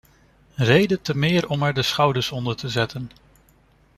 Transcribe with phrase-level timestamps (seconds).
[0.55, 3.11] Reden te meer om er de schouders onder te zetten.